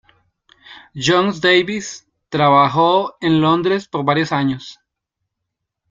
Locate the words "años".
4.31-4.79